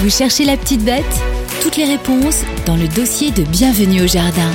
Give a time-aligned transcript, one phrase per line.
[0.00, 1.04] Vous cherchez la petite bête
[1.62, 4.50] Toutes les réponses dans le dossier de Bienvenue au Jardin.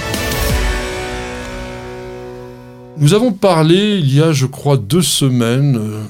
[2.97, 6.03] Nous avons parlé il y a, je crois, deux semaines, euh,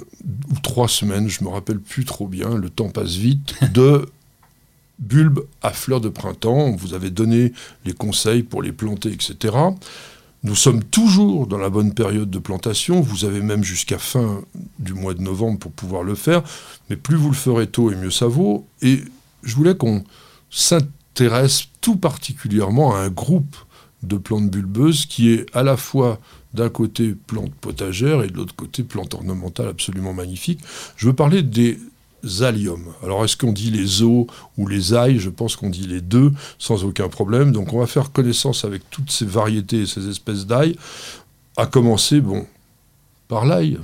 [0.51, 4.05] ou trois semaines, je me rappelle plus trop bien, le temps passe vite, de
[4.99, 6.71] bulbes à fleurs de printemps.
[6.71, 7.53] Vous avez donné
[7.85, 9.55] les conseils pour les planter, etc.
[10.43, 12.99] Nous sommes toujours dans la bonne période de plantation.
[12.99, 14.41] Vous avez même jusqu'à fin
[14.77, 16.43] du mois de novembre pour pouvoir le faire.
[16.89, 18.67] Mais plus vous le ferez tôt et mieux ça vaut.
[18.81, 18.99] Et
[19.43, 20.03] je voulais qu'on
[20.49, 23.55] s'intéresse tout particulièrement à un groupe
[24.03, 26.19] de plantes bulbeuses qui est à la fois
[26.53, 30.59] d'un côté plante potagère et de l'autre côté plante ornementale absolument magnifique.
[30.97, 31.79] Je veux parler des
[32.41, 32.93] alliums.
[33.03, 34.25] Alors est-ce qu'on dit les os
[34.57, 35.19] ou les ailles?
[35.19, 37.51] Je pense qu'on dit les deux sans aucun problème.
[37.51, 40.75] Donc on va faire connaissance avec toutes ces variétés et ces espèces d'ail.
[41.57, 42.45] À commencer, bon,
[43.31, 43.77] par l'ail.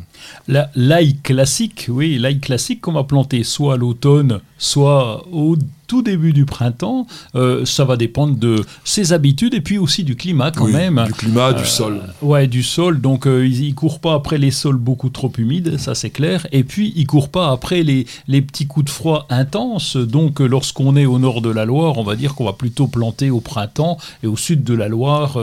[0.76, 5.56] L'ail classique, oui, l'ail classique qu'on va planter soit à l'automne, soit au
[5.88, 7.08] tout début du printemps.
[7.36, 11.02] Euh, ça va dépendre de ses habitudes et puis aussi du climat quand même.
[11.08, 12.02] Du climat, du euh, sol.
[12.22, 13.00] Ouais, du sol.
[13.00, 16.46] Donc euh, il, ne court pas après les sols beaucoup trop humides, ça c'est clair.
[16.52, 19.96] Et puis il court pas après les, les petits coups de froid intenses.
[19.96, 23.30] Donc lorsqu'on est au nord de la Loire, on va dire qu'on va plutôt planter
[23.30, 25.40] au printemps et au sud de la Loire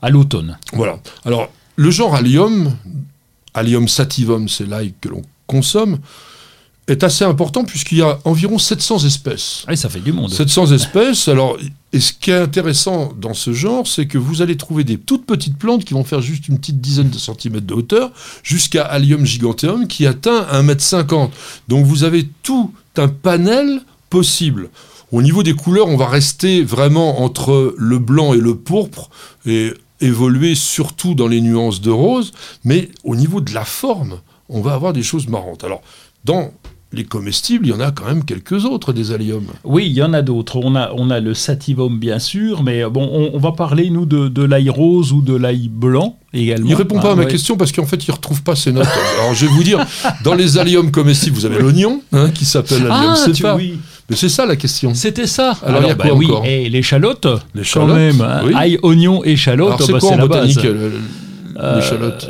[0.00, 0.58] à l'automne.
[0.74, 1.00] Voilà.
[1.24, 2.72] Alors le genre Allium
[3.54, 5.98] Allium sativum, c'est l'ail que l'on consomme,
[6.88, 9.64] est assez important puisqu'il y a environ 700 espèces.
[9.66, 10.32] Ah, ça fait du monde.
[10.32, 11.28] 700 espèces.
[11.28, 11.58] Alors,
[11.92, 15.26] et ce qui est intéressant dans ce genre, c'est que vous allez trouver des toutes
[15.26, 18.10] petites plantes qui vont faire juste une petite dizaine de centimètres de hauteur,
[18.42, 21.30] jusqu'à Allium giganteum qui atteint 1,50 m.
[21.68, 24.70] Donc vous avez tout un panel possible.
[25.12, 29.08] Au niveau des couleurs, on va rester vraiment entre le blanc et le pourpre,
[29.46, 32.32] et évoluer surtout dans les nuances de rose,
[32.64, 35.64] mais au niveau de la forme, on va avoir des choses marrantes.
[35.64, 35.82] Alors,
[36.24, 36.52] dans
[36.92, 39.48] les comestibles, il y en a quand même quelques autres des alliums.
[39.64, 40.56] Oui, il y en a d'autres.
[40.56, 44.28] On a, on a le sativum, bien sûr, mais bon, on, va parler, nous, de,
[44.28, 46.68] de l'ail rose ou de l'ail blanc également.
[46.68, 48.88] Il répond pas à ma ah, question parce qu'en fait, il retrouve pas ses notes.
[49.18, 49.84] Alors, je vais vous dire,
[50.24, 53.78] dans les alliums comestibles, vous avez l'oignon, hein, qui s'appelle allium ah, Oui.
[54.08, 54.94] Mais c'est ça la question.
[54.94, 55.56] C'était ça.
[55.62, 57.26] Alors, il y a quoi bah oui, Et l'échalote,
[57.72, 58.20] quand même.
[58.20, 58.42] Hein.
[58.56, 60.58] Ail, oignon, échalote, c'est bah, la base.
[61.60, 61.80] Euh,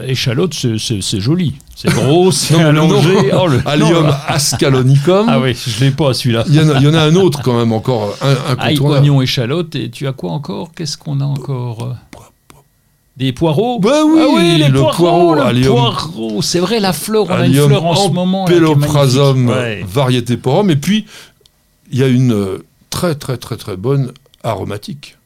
[0.07, 1.55] échalote, c'est joli.
[1.77, 3.31] C'est gros, c'est allongé.
[3.39, 3.61] Oh, le...
[3.67, 5.27] Allium ascalonicum.
[5.29, 6.45] Ah oui, je l'ai pas celui-là.
[6.49, 9.77] Il, il, y en a un autre quand même encore, un, Ail, oignon, échalote.
[9.77, 10.71] Et tu as quoi encore?
[10.75, 11.95] Qu'est-ce qu'on a encore?
[13.19, 13.81] Des poireaux?
[13.81, 16.41] Bah oui, ah oui le poireau, le poireau.
[16.41, 18.45] C'est vrai, la fleur, on a une fleur en ce moment.
[18.47, 19.53] Pélophrasum,
[19.87, 20.71] variété porum.
[20.71, 21.05] Et puis,
[21.91, 22.59] il y a une euh,
[22.91, 24.13] très très très très bonne
[24.43, 25.17] aromatique.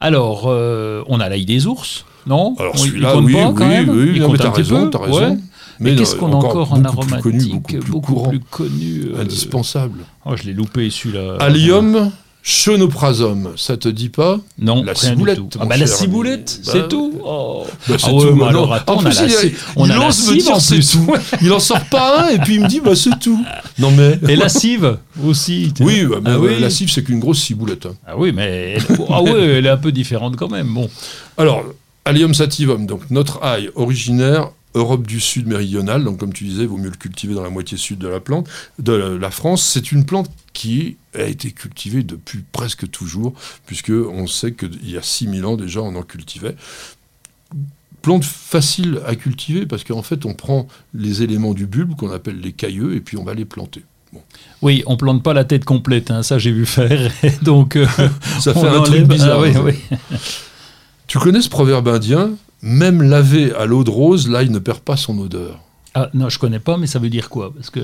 [0.00, 2.54] Alors, euh, on a l'ail des ours, non?
[2.58, 5.38] Alors celui-là, oui, oui, oui, oui, t'as raison, t'as raison.
[5.80, 7.78] Mais, qu'est-ce qu'on a encore en aromatique?
[7.88, 10.00] Beaucoup plus connu, euh, indispensable.
[10.24, 11.36] Oh, je l'ai loupé celui-là.
[11.40, 12.10] Allium,
[12.48, 14.40] Chenoprazum, ça te dit pas?
[14.58, 15.38] Non, la ciboulette.
[15.60, 17.12] Ah bah la ciboulette, c'est bah, tout.
[17.22, 17.66] Oh.
[17.86, 18.36] Bah, c'est ah tout.
[18.36, 20.90] Bah alors, attends, en plus, la, il, on il a la cive en plus.
[20.92, 21.14] Tout.
[21.42, 23.38] il en sort pas un et puis il me dit bah c'est tout.
[23.78, 24.18] Non mais.
[24.30, 25.74] Et la cive aussi.
[25.80, 27.84] Oui, bah, ah, oui, la cive c'est qu'une grosse ciboulette.
[27.84, 27.96] Hein.
[28.06, 28.78] Ah oui, mais
[29.10, 30.72] ah ouais, elle est un peu différente quand même.
[30.72, 30.88] Bon.
[31.36, 31.62] Alors,
[32.06, 34.48] Allium sativum, donc notre ail originaire
[34.78, 37.50] Europe du Sud méridionale, donc comme tu disais, il vaut mieux le cultiver dans la
[37.50, 39.64] moitié sud de la plante, de la France.
[39.64, 43.34] C'est une plante qui a été cultivée depuis presque toujours,
[43.66, 46.54] puisque on sait qu'il y a 6000 ans déjà on en cultivait.
[48.02, 52.40] Plante facile à cultiver parce qu'en fait on prend les éléments du bulbe qu'on appelle
[52.40, 53.82] les cailleux et puis on va les planter.
[54.62, 57.10] Oui, on plante pas la tête complète, hein, ça j'ai vu faire.
[57.42, 57.86] donc euh,
[58.38, 59.42] ça fait un truc bizarre.
[59.42, 60.16] Ah
[61.08, 62.30] tu connais ce proverbe indien?
[62.62, 65.60] Même lavé à l'eau de rose, l'ail ne perd pas son odeur.
[65.94, 67.52] Ah non, je connais pas, mais ça veut dire quoi?
[67.54, 67.80] Parce que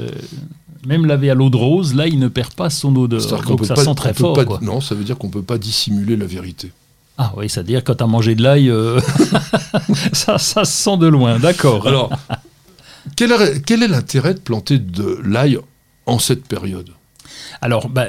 [0.86, 3.20] même lavé à l'eau de rose, l'ail ne perd pas son odeur.
[3.44, 4.62] Donc ça sent très fort.
[4.62, 6.72] Non, ça veut dire qu'on ne peut pas dissimuler la vérité.
[7.16, 9.00] Ah oui, c'est-à-dire quand tu as mangé de l'ail, euh,
[10.12, 11.86] ça, ça se sent de loin, d'accord.
[11.86, 12.10] Alors,
[13.16, 15.58] quel est l'intérêt de planter de l'ail
[16.06, 16.91] en cette période?
[17.61, 18.06] Alors, bah,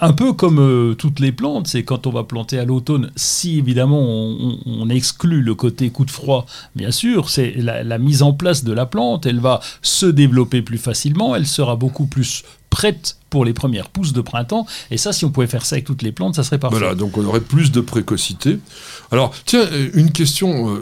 [0.00, 3.58] un peu comme euh, toutes les plantes, c'est quand on va planter à l'automne, si
[3.58, 8.64] évidemment on, exclut le côté coup de froid, bien sûr, c'est la, mise en place
[8.64, 13.44] de la plante, elle va se développer plus facilement, elle sera beaucoup plus prête pour
[13.44, 14.66] les premières pousses de printemps.
[14.90, 16.78] Et ça, si on pouvait faire ça avec toutes les plantes, ça serait parfait.
[16.78, 18.58] Voilà, donc on aurait plus de précocité.
[19.10, 20.78] Alors, tiens, euh, une question.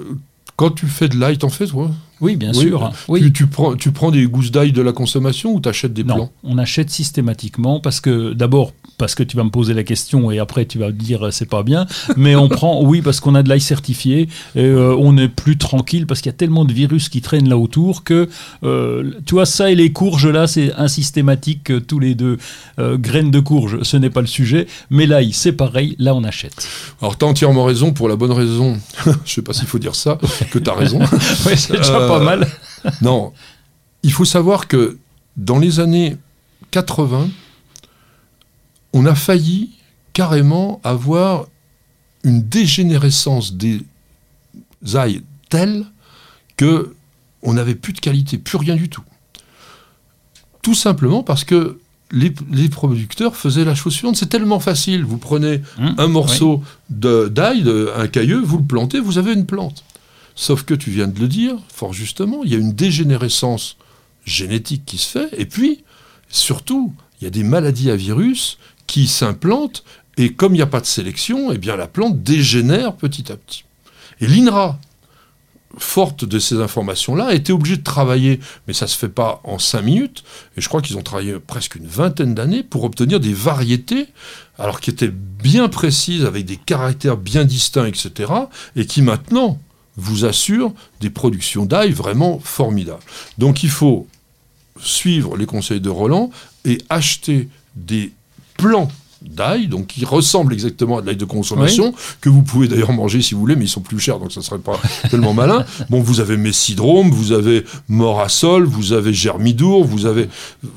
[0.61, 1.91] Quand tu fais de l'ail, t'en fais toi
[2.21, 2.93] Oui, bien Oui, sûr.
[3.09, 3.23] Oui.
[3.23, 6.05] Tu, tu prends, tu prends des gousses d'ail de la consommation ou tu achètes des
[6.05, 6.31] Non, plants?
[6.45, 10.39] on achète systématiquement parce que d'abord parce que tu vas me poser la question et
[10.39, 11.87] après tu vas me dire euh, c'est pas bien,
[12.17, 15.57] mais on prend oui parce qu'on a de l'ail certifié et euh, on est plus
[15.57, 18.29] tranquille parce qu'il y a tellement de virus qui traînent là autour que
[18.63, 22.37] euh, tu vois ça et les courges là c'est insystématique euh, tous les deux
[22.79, 26.25] Euh, graines de courge ce n'est pas le sujet, mais l'ail c'est pareil là on
[26.25, 26.69] achète.
[27.01, 28.79] Alors, tu as entièrement raison pour la bonne raison,
[29.25, 30.19] je sais pas s'il faut dire ça,
[30.51, 30.99] que tu as raison.
[31.47, 32.47] Ouais, c'est déjà pas mal.
[33.03, 33.33] Non,
[34.03, 34.99] il faut savoir que
[35.37, 36.17] dans les années
[36.71, 37.29] 80,
[38.93, 39.71] on a failli
[40.13, 41.47] carrément avoir
[42.25, 43.81] une dégénérescence des
[44.95, 45.87] ailes telle
[46.57, 46.95] que
[47.43, 49.03] on n'avait plus de qualité, plus rien du tout.
[50.63, 51.79] Tout simplement parce que
[52.13, 56.63] les, les producteurs faisaient la chose suivante, c'est tellement facile, vous prenez Hum, un morceau
[56.91, 57.65] d'ail,
[57.97, 59.85] un cailleux, vous le plantez, vous avez une plante.
[60.35, 63.77] Sauf que tu viens de le dire, fort justement, il y a une dégénérescence
[64.25, 65.85] génétique qui se fait, et puis,
[66.29, 68.59] surtout, il y a des maladies à virus
[68.91, 69.85] qui s'implantent,
[70.17, 73.37] et comme il n'y a pas de sélection, eh bien la plante dégénère petit à
[73.37, 73.65] petit.
[74.21, 74.81] Et l'INRA,
[75.79, 79.41] forte de ces informations-là, a été obligée de travailler, mais ça ne se fait pas
[79.45, 80.25] en cinq minutes,
[80.57, 84.09] et je crois qu'ils ont travaillé presque une vingtaine d'années pour obtenir des variétés,
[84.59, 88.33] alors qui étaient bien précises, avec des caractères bien distincts, etc.,
[88.75, 89.61] et qui maintenant
[89.97, 93.05] vous assurent des productions d'ail vraiment formidables.
[93.39, 94.09] Donc il faut
[94.83, 96.33] suivre les conseils de Roland
[96.65, 98.13] et acheter des
[98.61, 98.89] plants
[99.23, 101.93] d'ail, donc qui ressemblent exactement à de l'ail de consommation,
[102.23, 104.41] que vous pouvez d'ailleurs manger si vous voulez, mais ils sont plus chers, donc ça
[104.41, 104.81] ne serait pas
[105.11, 105.67] tellement malin.
[105.91, 110.29] Bon, vous avez Messidrome, vous avez Morasol, vous avez Germidour, vous avez,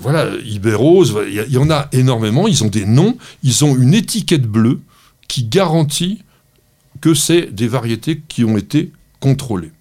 [0.02, 3.64] voilà, Ibérose, il y, a- il y en a énormément, ils ont des noms, ils
[3.64, 4.82] ont une étiquette bleue
[5.30, 6.22] qui garantit
[7.00, 8.92] que c'est des variétés qui ont été
[9.22, 9.72] contrôlées.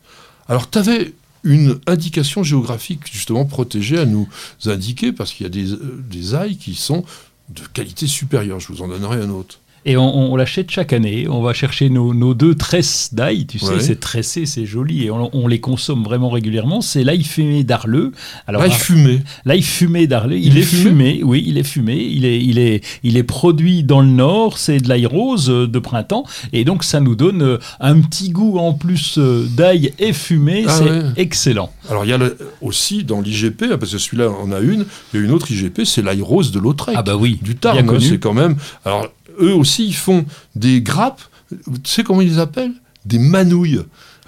[0.48, 1.12] Alors, tu avais
[1.44, 4.28] une indication géographique justement protégée à nous
[4.66, 7.04] indiquer, parce qu'il y a des, euh, des ailes qui sont
[7.52, 8.60] de qualité supérieure.
[8.60, 9.61] Je vous en donnerai un autre.
[9.84, 11.26] Et on, on l'achète chaque année.
[11.28, 13.46] On va chercher nos, nos deux tresses d'ail.
[13.46, 13.80] Tu sais, Ouais.
[13.80, 15.04] c'est tressé, c'est joli.
[15.06, 16.80] Et on, on les consomme vraiment régulièrement.
[16.80, 18.12] C'est l'ail fumé d'Arleux.
[18.48, 19.20] L'ail fumé.
[19.44, 20.82] L'ail fumé d'Arleux, il, Il est fumé.
[21.14, 21.96] fumé oui, il est fumé.
[21.96, 25.66] Il est, il est, il est produit dans le nord, c'est de l'ail rose euh,
[25.66, 29.92] de printemps, et donc ça nous donne euh, un petit goût en plus euh, d'ail
[29.98, 31.02] et fumé, Ah c'est ouais.
[31.16, 31.72] excellent.
[31.90, 34.84] Alors, il y a le- aussi dans l'IGP, hein, parce que celui-là, on a une,
[35.12, 36.94] il y a une autre IGP, c'est l'ail rose de Lautrec.
[36.96, 38.56] Ah bah oui, du Tarn, hein, c'est quand même.
[38.84, 39.08] Alors,
[39.40, 40.24] eux aussi, ils font
[40.54, 42.74] des grappes, tu sais comment ils les appellent?
[43.04, 43.80] Des manouilles.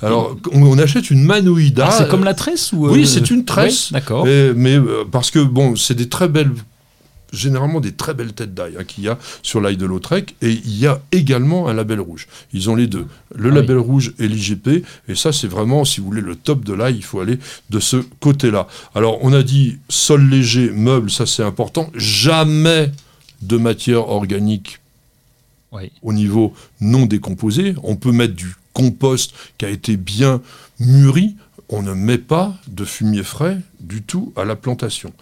[0.03, 1.93] Alors, on, achète une manouille Ah, d'ail.
[1.99, 3.93] c'est comme la tresse ou Oui, euh, c'est une tresse.
[3.93, 4.25] D'accord.
[4.27, 6.53] Mais euh, parce que, bon, c'est des très belles.
[7.33, 10.53] Généralement des très belles têtes d'ail hein, qu'il y a sur l'ail de Lautrec et
[10.53, 12.29] il y a également un label rouge.
[12.53, 16.01] Ils ont les deux, le Ah label rouge et l'IGP et ça c'est vraiment, si
[16.01, 17.41] vous voulez, le top de l'ail, il faut aller
[17.71, 18.69] de ce côté-là.
[18.95, 22.93] Alors on a dit sol léger, meuble, ça c'est important, jamais
[23.43, 24.79] de matière organique
[26.03, 27.75] Au niveau non décomposé.
[27.83, 30.41] On peut mettre du compost qui a été bien
[30.81, 31.37] mûri.
[31.69, 35.13] On ne met pas de fumier frais du tout à la plantation.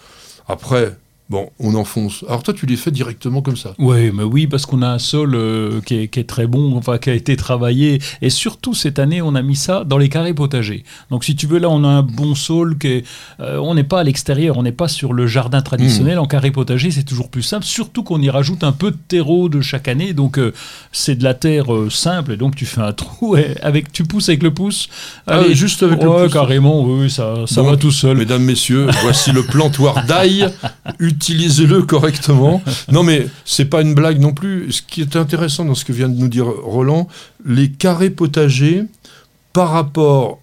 [0.48, 0.96] Après,
[1.32, 2.24] bon, on enfonce.
[2.28, 3.74] Alors toi, tu les fais directement comme ça.
[3.78, 6.76] Oui, mais oui, parce qu'on a un sol euh, qui, est, qui est très bon,
[6.76, 10.10] enfin qui a été travaillé, et surtout cette année, on a mis ça dans les
[10.10, 10.84] carrés potagers.
[11.10, 13.04] Donc si tu veux, là, on a un bon sol qui est,
[13.40, 16.18] euh, on n'est pas à l'extérieur, on n'est pas sur le jardin traditionnel.
[16.18, 19.48] En carré potager, c'est toujours plus simple, surtout qu'on y rajoute un peu de terreau
[19.48, 20.12] de chaque année.
[20.12, 20.52] Donc euh,
[20.92, 24.28] c'est de la terre simple, et donc tu fais un trou et avec, tu pousses
[24.28, 24.90] avec le pouce.
[25.26, 26.32] Ah, Allez, juste avec le pouce.
[26.32, 28.18] carrément, oui, ça, ça va tout seul.
[28.18, 30.46] Mesdames, messieurs, voici le plantoir d'ail.
[31.22, 32.62] Utilisez-le correctement.
[32.90, 34.72] Non, mais c'est pas une blague non plus.
[34.72, 37.08] Ce qui est intéressant dans ce que vient de nous dire Roland,
[37.46, 38.84] les carrés potagers,
[39.52, 40.40] par rapport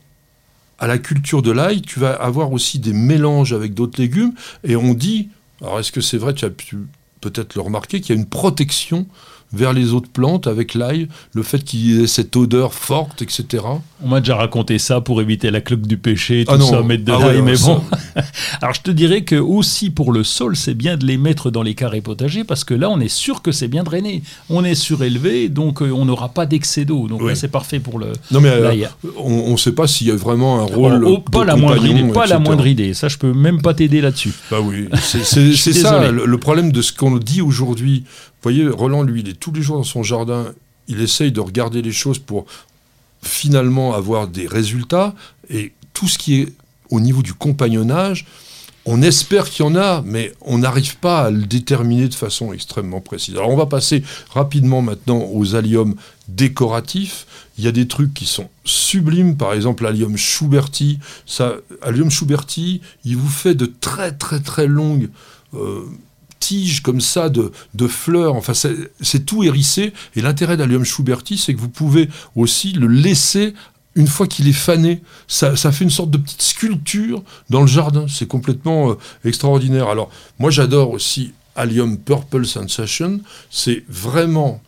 [0.79, 4.33] à la culture de l'ail, tu vas avoir aussi des mélanges avec d'autres légumes.
[4.63, 5.29] Et on dit,
[5.61, 6.77] alors est-ce que c'est vrai, tu as pu
[7.21, 9.05] peut-être le remarquer, qu'il y a une protection
[9.51, 13.63] vers les autres plantes avec l'ail, le fait qu'il y ait cette odeur forte, etc.
[14.03, 17.03] On m'a déjà raconté ça pour éviter la cloque du péché, tout Ah ça, mettre
[17.05, 17.81] de Ah l'ail, ouais, mais bon.
[18.61, 21.63] Alors je te dirais que aussi pour le sol, c'est bien de les mettre dans
[21.63, 24.21] les carrés potagers parce que là, on est sûr que c'est bien drainé.
[24.49, 27.07] On est surélevé, donc euh, on n'aura pas d'excès d'eau.
[27.07, 27.29] Donc Oui.
[27.29, 28.07] là, c'est parfait pour le.
[28.31, 28.73] Non mais euh,
[29.17, 31.03] on ne sait pas s'il y a vraiment un rôle.
[31.05, 32.93] Oh, oh, pas la moindre idée, pas la moindre idée.
[32.93, 34.33] Ça, je peux même pas t'aider là-dessus.
[34.51, 35.23] Bah oui, c'est
[35.73, 38.03] ça le, le problème de ce qu'on dit aujourd'hui.
[38.41, 40.53] Voyez, Roland, lui, il est tous les jours dans son jardin,
[40.87, 42.45] il essaye de regarder les choses pour
[43.21, 45.13] finalement avoir des résultats.
[45.49, 46.53] Et tout ce qui est
[46.89, 48.25] au niveau du compagnonnage,
[48.85, 52.53] on espère qu'il y en a, mais on n'arrive pas à le déterminer de façon
[52.53, 53.35] extrêmement précise.
[53.35, 55.95] Alors on va passer rapidement maintenant aux alliums
[56.27, 57.27] décoratifs.
[57.57, 60.99] Il y a des trucs qui sont sublimes, par exemple l'allium Schuberti.
[61.25, 65.09] Ça, allium Schuberti, il vous fait de très très très longues
[65.53, 65.85] euh,
[66.39, 67.51] tiges comme ça de,
[67.87, 68.35] fleurs.
[68.35, 69.93] Enfin, c'est tout hérissé.
[70.15, 73.53] Et l'intérêt d'allium Schuberti, c'est que vous pouvez aussi le laisser
[73.95, 78.05] une fois qu'il est fané, ça, fait une sorte de petite sculpture dans le jardin.
[78.07, 79.89] C'est complètement euh, extraordinaire.
[79.89, 83.19] Alors, moi, j'adore aussi Allium Purple Sensation.
[83.49, 84.61] C'est vraiment,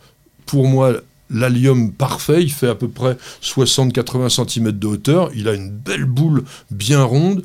[0.44, 0.92] pour moi,
[1.30, 2.42] l'allium parfait.
[2.42, 5.30] Il fait à peu près 60-80 cm de hauteur.
[5.34, 7.42] Il a une belle boule bien ronde,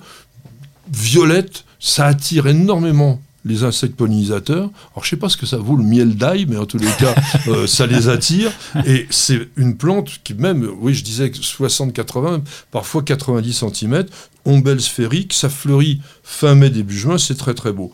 [0.91, 1.63] violette.
[1.79, 4.69] Ça attire énormément les insectes pollinisateurs.
[4.93, 6.91] Alors je sais pas ce que ça vaut le miel d'ail, mais en tous les
[6.99, 7.15] cas,
[7.47, 8.51] euh, ça les attire.
[8.85, 14.05] Et c'est une plante qui même, oui, je disais 60-80, parfois 90 cm,
[14.45, 17.91] ombelle sphérique, ça fleurit fin mai, début juin, c'est très très beau.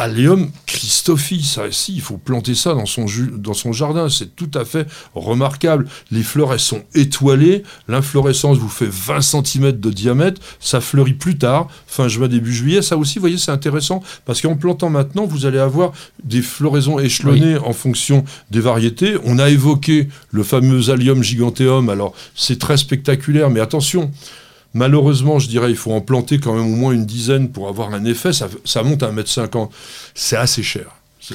[0.00, 4.50] Allium Christophi, ça aussi, il faut planter ça dans son, dans son jardin, c'est tout
[4.54, 4.86] à fait
[5.16, 5.88] remarquable.
[6.12, 11.36] Les fleurs, elles sont étoilées, l'inflorescence vous fait 20 cm de diamètre, ça fleurit plus
[11.36, 12.80] tard, fin juin, début juillet.
[12.80, 15.90] Ça aussi, vous voyez, c'est intéressant, parce qu'en plantant maintenant, vous allez avoir
[16.22, 19.16] des floraisons échelonnées en fonction des variétés.
[19.24, 24.12] On a évoqué le fameux Allium giganteum, alors c'est très spectaculaire, mais attention,
[24.74, 27.94] Malheureusement, je dirais, il faut en planter quand même au moins une dizaine pour avoir
[27.94, 28.32] un effet.
[28.32, 29.70] Ça, monte à 1m50.
[30.14, 30.86] C'est assez cher.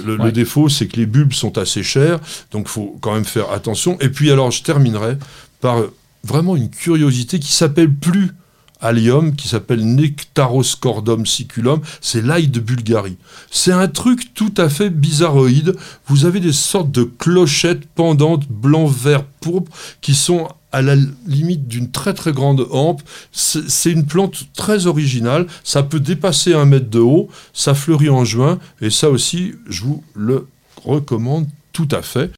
[0.05, 2.19] Le, défaut, c'est que les bulbes sont assez chers,
[2.51, 3.97] donc il faut quand même faire attention.
[3.99, 5.17] Et puis alors, je terminerai
[5.61, 5.83] par
[6.23, 8.31] vraiment une curiosité qui s'appelle plus
[8.83, 13.17] allium, qui s'appelle Nectaroscordum siculum, c'est l'ail de Bulgarie.
[13.49, 15.75] C'est un truc tout à fait bizarroïde.
[16.07, 19.71] Vous avez des sortes de clochettes pendantes blanc, vert, pourpre
[20.01, 23.01] qui sont à la limite d'une très très grande hampe.
[23.31, 25.47] C'est une plante très originale.
[25.63, 27.29] Ça peut dépasser un mètre de haut.
[27.53, 28.59] Ça fleurit en juin.
[28.81, 30.47] Et ça aussi, je vous le
[30.83, 32.31] recommande tout à fait.